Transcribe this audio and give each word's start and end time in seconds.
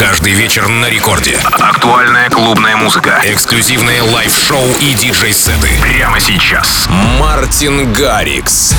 Каждый 0.00 0.32
вечер 0.32 0.68
на 0.68 0.88
рекорде. 0.88 1.38
Актуальная 1.58 2.28
клубная 2.30 2.76
музыка. 2.76 3.20
Эксклюзивные 3.24 4.02
лайв-шоу 4.02 4.66
и 4.80 4.94
диджей-сеты. 4.94 5.68
Прямо 5.80 6.20
сейчас. 6.20 6.86
Мартин 7.18 7.92
Гаррикс. 7.92 8.74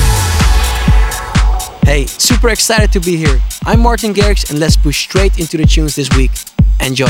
Hey, 1.82 2.06
super 2.18 2.50
excited 2.50 2.92
to 2.92 3.00
be 3.00 3.16
here. 3.16 3.40
I'm 3.64 3.80
Martin 3.80 4.12
Garrix 4.12 4.50
and 4.50 4.58
let's 4.58 4.76
push 4.76 4.98
straight 4.98 5.38
into 5.38 5.56
the 5.56 5.64
tunes 5.64 5.94
this 5.94 6.10
week. 6.16 6.30
Enjoy. 6.80 7.08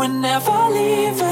Whenever 0.00 0.50
I 0.50 0.68
leave 0.70 1.29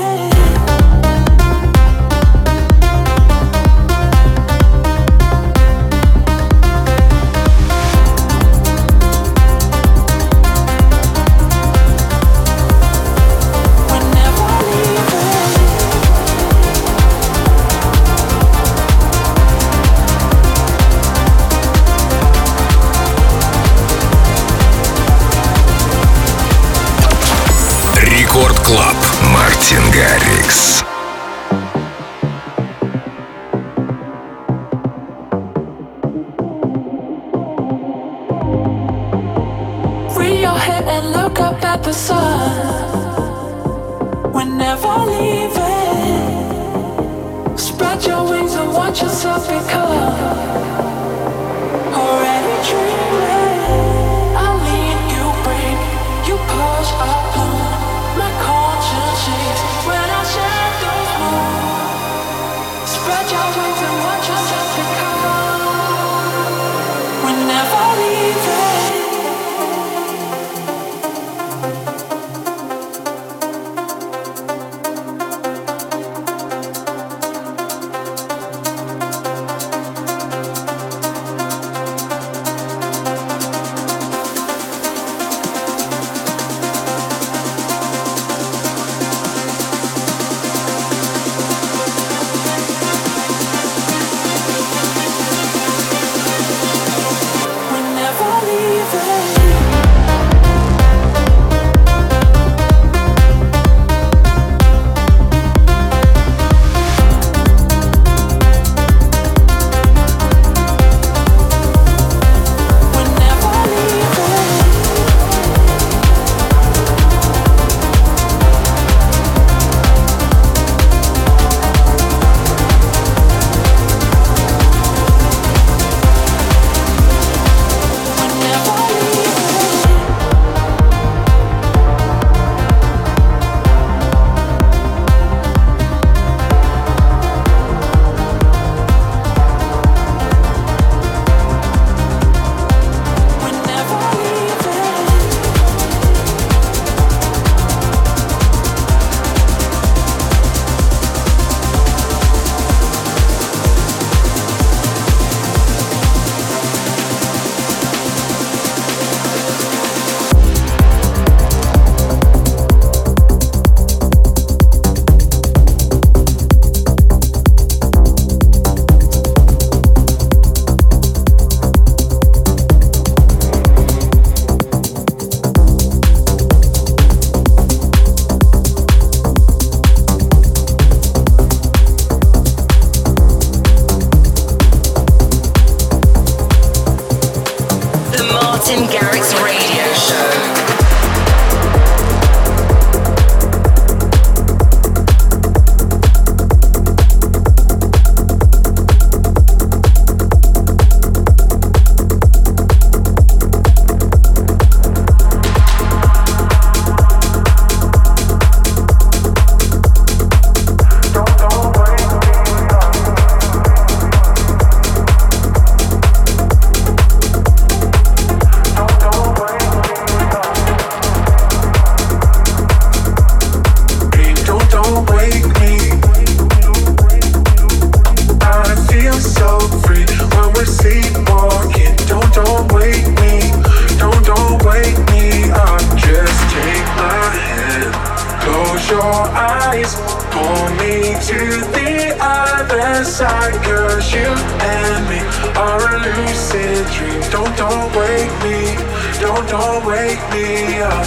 Oh, 249.40 249.46
don't 249.46 249.86
wake 249.86 250.18
me 250.34 250.82
up. 250.82 251.06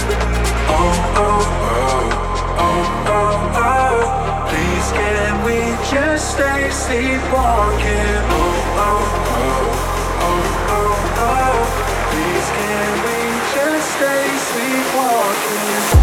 Oh, 0.72 1.20
oh, 1.20 1.44
oh, 1.68 2.00
oh, 2.64 3.12
oh, 3.12 3.60
oh. 3.60 4.48
Please 4.48 4.88
can 4.96 5.44
we 5.44 5.58
just 5.92 6.32
stay 6.32 6.70
sleepwalking? 6.70 8.24
Oh, 8.32 8.80
oh, 8.80 9.04
oh, 9.28 9.68
oh, 10.24 10.40
oh, 10.72 10.96
oh. 11.28 11.60
Please 12.08 12.48
can 12.56 12.92
we 13.04 13.20
just 13.52 13.84
stay 14.00 14.24
sleepwalking? 14.48 16.01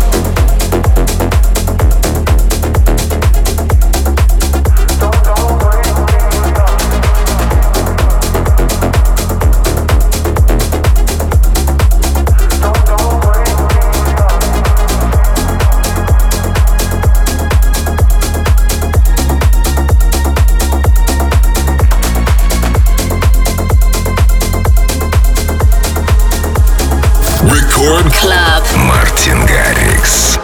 Рекорд 27.89 28.13
Клаб. 28.13 28.63
Мартин 28.87 29.45
Гаррикс. 29.47 30.37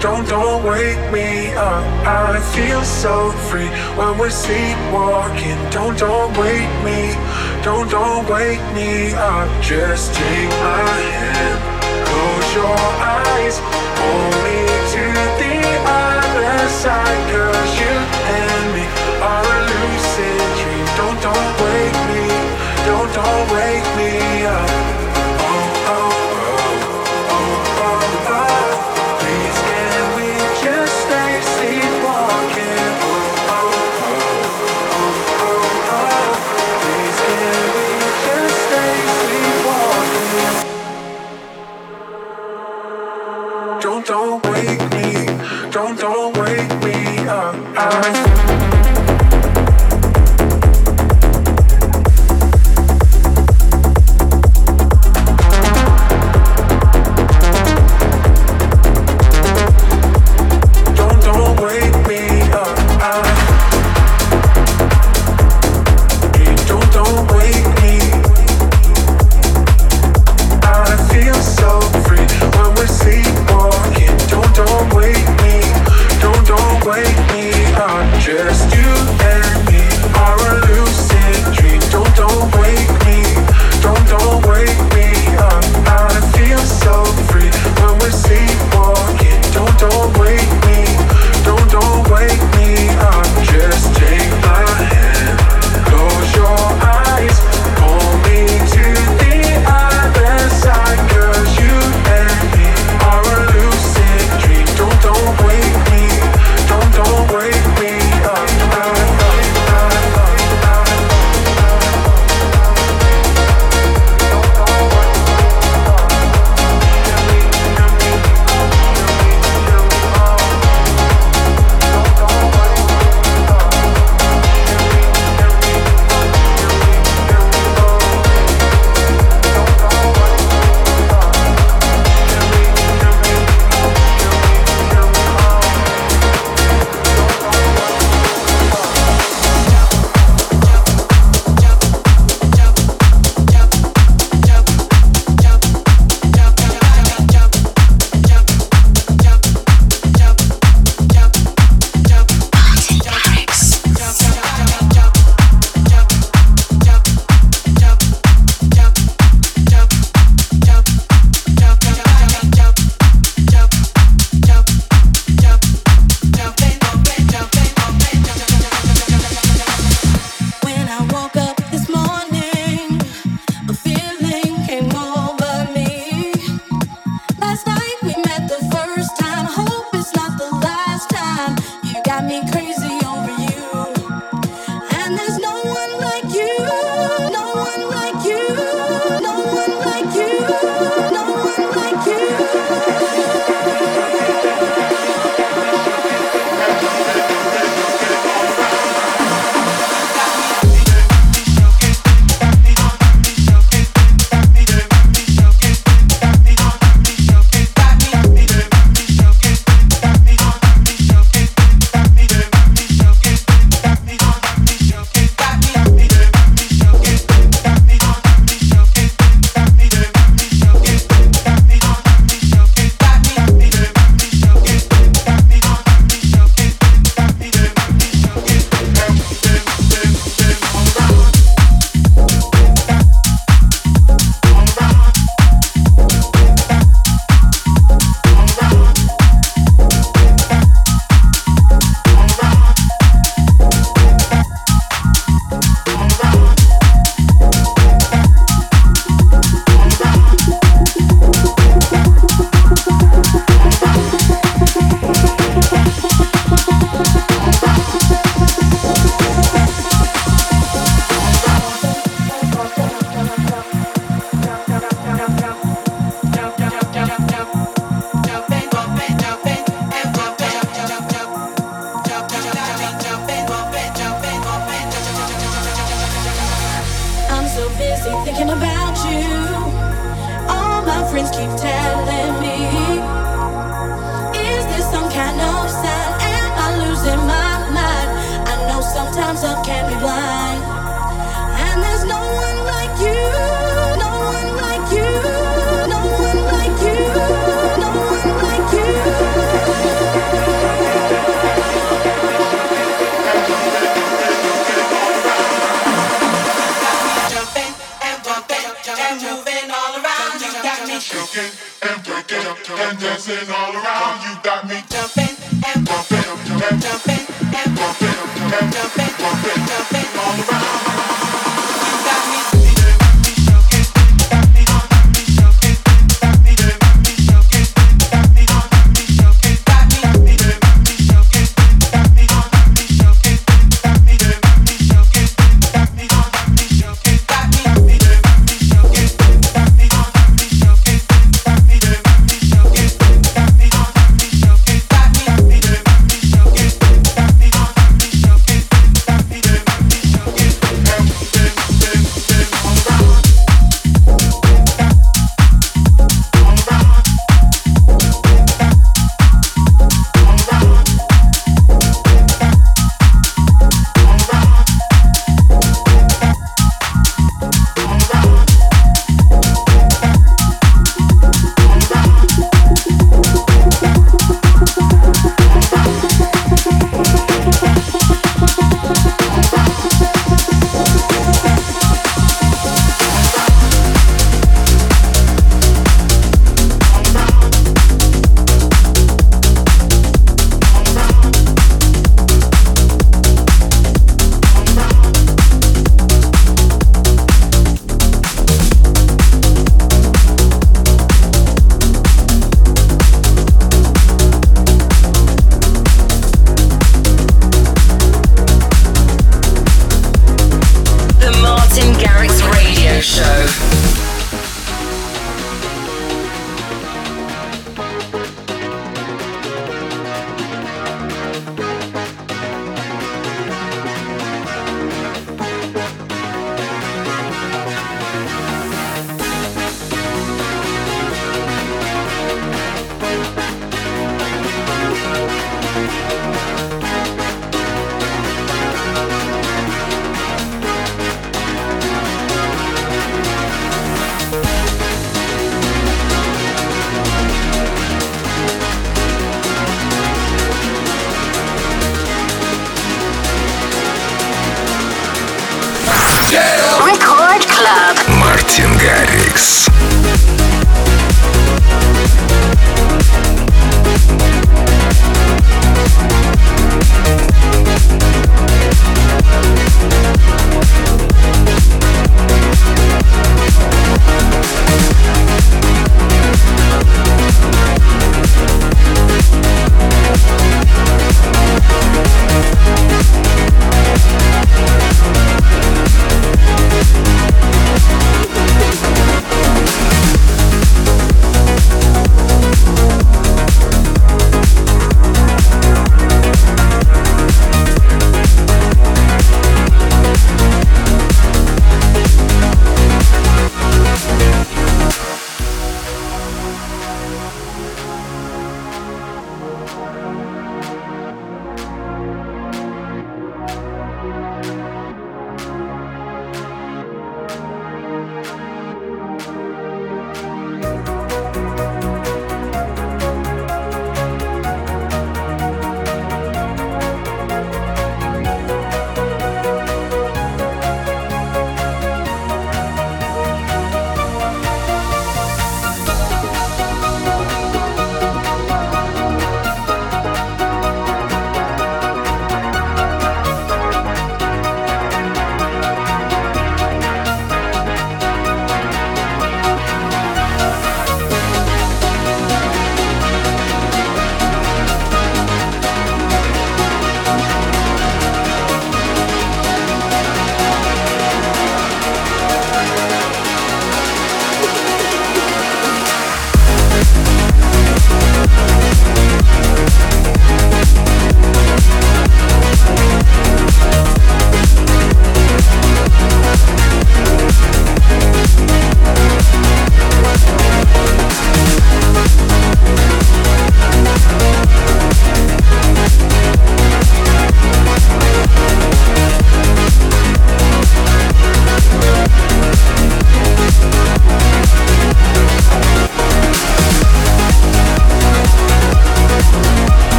Don't, 0.00 0.26
don't 0.26 0.64
wake 0.64 1.12
me 1.12 1.52
up. 1.52 1.84
I 2.06 2.40
feel 2.54 2.82
so 2.82 3.32
free 3.50 3.68
when 3.98 4.16
we're 4.16 4.30
sleepwalking. 4.30 5.58
Don't, 5.70 5.98
don't 5.98 6.30
wake 6.38 6.70
me, 6.84 7.00
don't, 7.64 7.90
don't 7.90 8.24
wake 8.30 8.62
me 8.72 9.12
up. 9.14 9.48
Just 9.60 10.14
take 10.14 10.50
my 10.62 10.96
hand, 11.14 11.58
close 12.06 12.54
your 12.54 12.76
eyes, 13.02 13.58
hold 13.58 14.44
me 14.44 14.69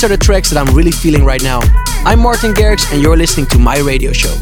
These 0.00 0.10
are 0.10 0.16
the 0.16 0.24
tracks 0.24 0.48
that 0.48 0.58
I'm 0.58 0.74
really 0.74 0.92
feeling 0.92 1.26
right 1.26 1.42
now. 1.42 1.60
I'm 2.06 2.20
Martin 2.20 2.54
Garrix, 2.54 2.90
and 2.90 3.02
you're 3.02 3.18
listening 3.18 3.44
to 3.48 3.58
my 3.58 3.80
radio 3.80 4.14
show. 4.14 4.34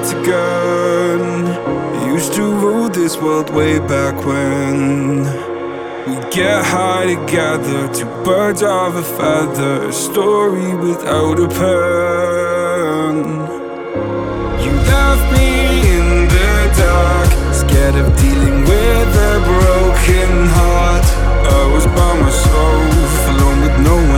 Thoughts 0.00 0.12
again. 0.12 1.46
Used 2.08 2.32
to 2.34 2.42
rule 2.42 2.88
this 2.88 3.16
world 3.16 3.50
way 3.50 3.78
back 3.78 4.14
when. 4.24 5.24
We 6.06 6.14
get 6.30 6.64
high 6.64 7.14
together, 7.14 7.92
two 7.92 8.06
birds 8.24 8.62
of 8.62 8.96
a 8.96 9.02
feather, 9.02 9.88
a 9.88 9.92
story 9.92 10.74
without 10.74 11.38
a 11.38 11.48
pen. 11.48 13.16
You 14.64 14.72
left 14.92 15.24
me 15.36 15.50
in 15.96 16.28
the 16.28 16.52
dark, 16.76 17.30
scared 17.54 17.96
of 17.96 18.06
dealing 18.18 18.62
with 18.62 19.10
a 19.30 19.34
broken 19.50 20.46
heart. 20.56 21.06
I 21.46 21.72
was 21.72 21.86
by 21.86 22.12
myself, 22.20 23.28
alone 23.28 23.60
with 23.60 23.76
no 23.80 23.96
one 23.96 24.09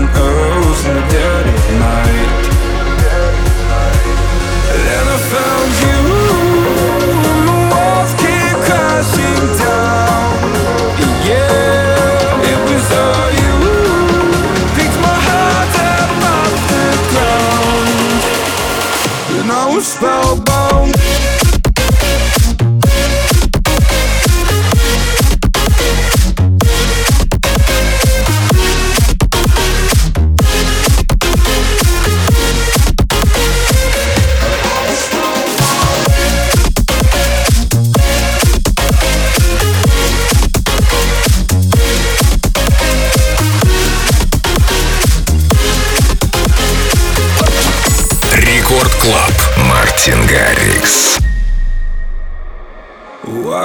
and 20.04 20.51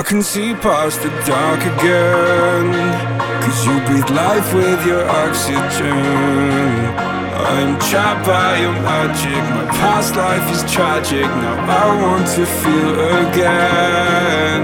can 0.07 0.23
see 0.23 0.53
past 0.53 1.01
the 1.01 1.09
dark 1.27 1.59
again. 1.75 2.71
Cause 3.43 3.65
you 3.65 3.75
breathe 3.87 4.09
life 4.09 4.53
with 4.53 4.85
your 4.85 5.03
oxygen. 5.05 5.99
I'm 7.51 7.77
trapped 7.89 8.25
by 8.25 8.57
your 8.61 8.71
magic. 8.87 9.43
My 9.55 9.65
past 9.81 10.15
life 10.15 10.47
is 10.55 10.63
tragic. 10.71 11.27
Now 11.43 11.67
I 11.83 12.01
want 12.01 12.25
to 12.37 12.45
feel 12.45 12.91
again. 13.27 14.63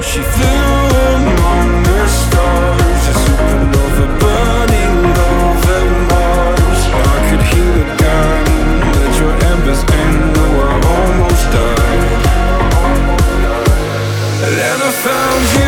She 0.00 0.20
flew 0.34 0.72
among 1.16 1.68
the 1.84 2.00
stars, 2.20 3.02
a 3.12 3.14
supernova 3.24 4.06
burning 4.20 4.98
over 5.36 5.80
Mars. 6.08 6.82
I 7.12 7.16
could 7.28 7.44
heal 7.50 7.76
again. 7.92 8.46
Let 8.88 9.12
your 9.20 9.34
embers 9.52 9.82
in, 10.00 10.07
found 15.04 15.44
you, 15.54 15.67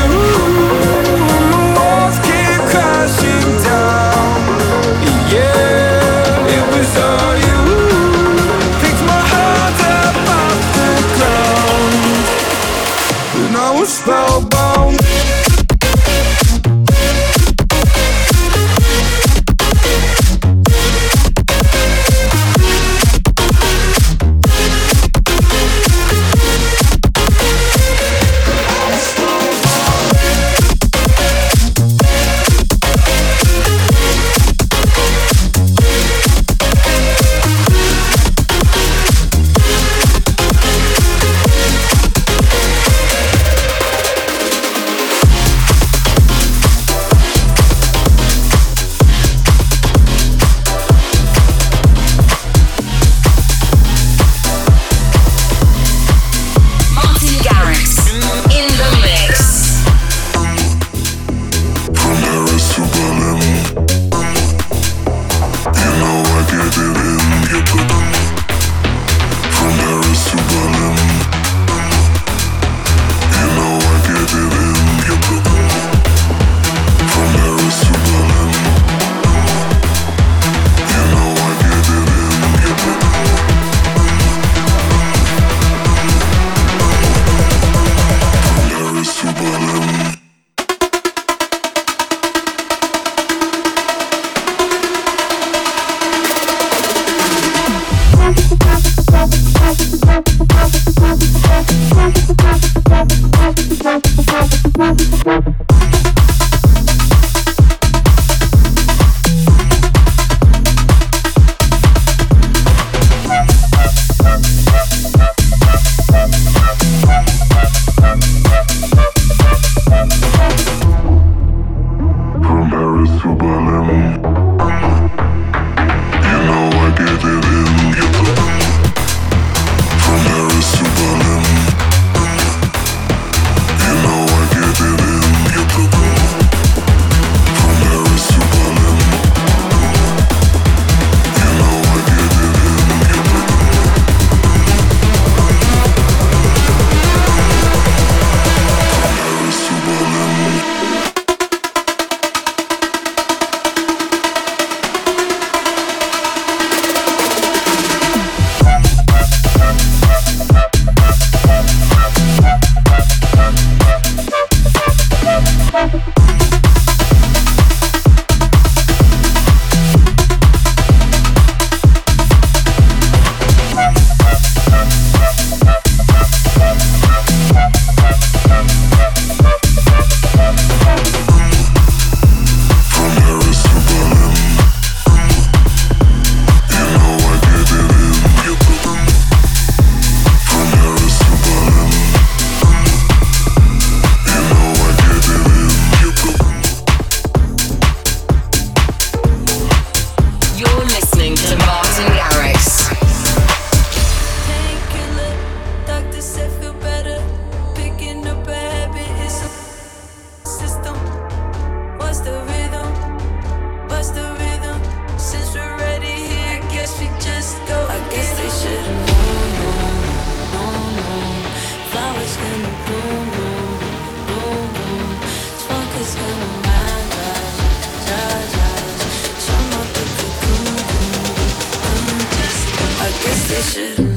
yeah 233.76 234.09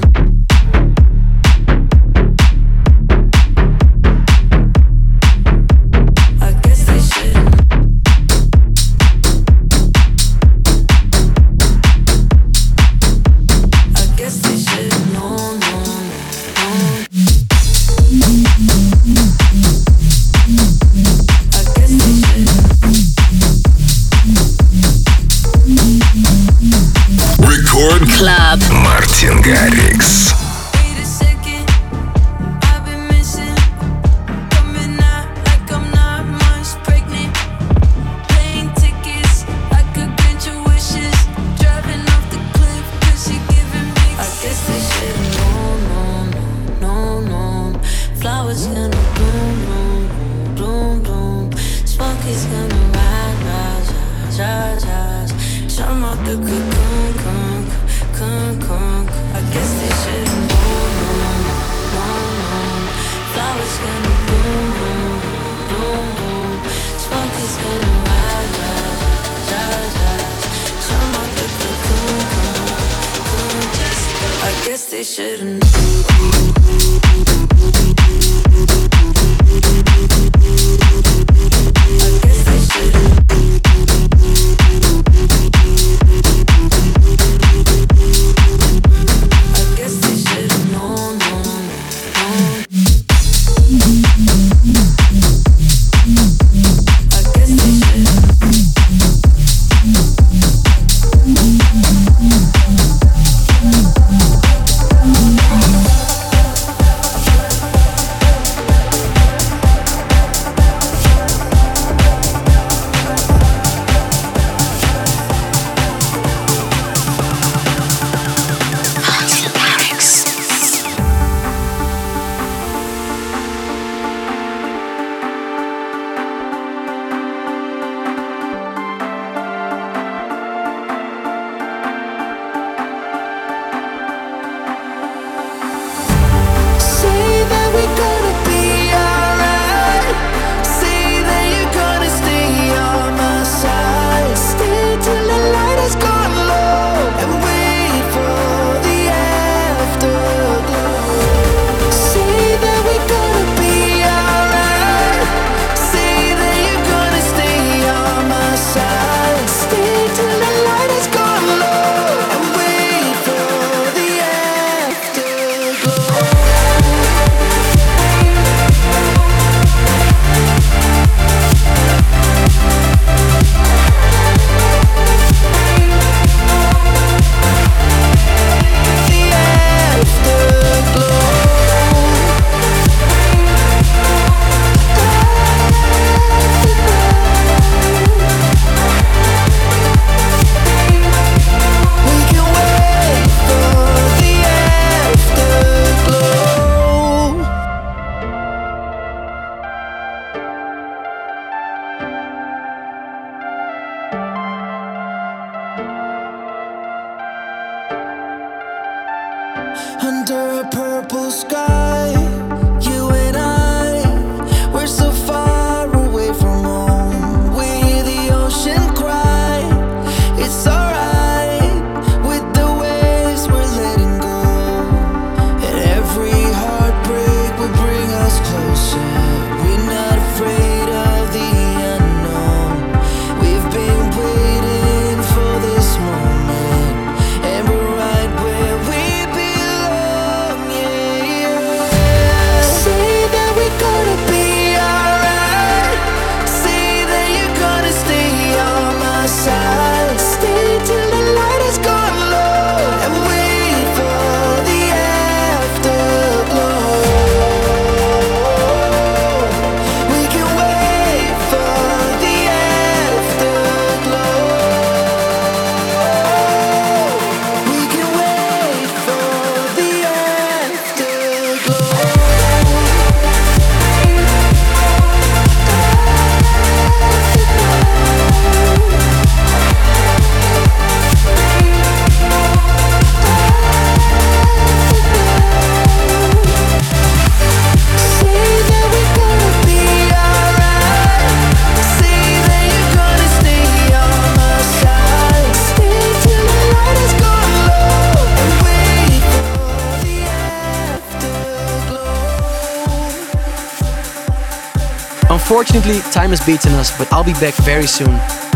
time 306.34 306.38
has 306.38 306.46
beaten 306.46 306.74
us, 306.80 306.98
but 306.98 307.12
I'll 307.12 307.24
be 307.24 307.34
back 307.34 307.54
very 307.64 307.88
soon. 307.88 308.12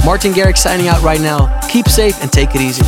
Martin 0.05 0.31
Garrix 0.33 0.57
signing 0.59 0.87
out 0.87 1.01
right 1.01 1.19
now. 1.21 1.59
Keep 1.69 1.87
safe 1.87 2.15
and 2.21 2.31
take 2.31 2.55
it 2.55 2.61
easy. 2.61 2.83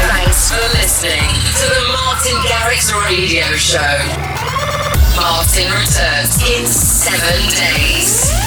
Thanks 0.00 0.50
for 0.50 0.62
listening 0.78 1.28
to 1.58 1.66
the 1.68 1.84
Martin 1.92 2.38
Garrix 2.48 2.92
Radio 3.08 3.44
Show. 3.56 3.98
Martin 5.16 5.70
returns 5.70 6.40
in 6.48 6.66
seven 6.66 7.40
days. 7.50 8.41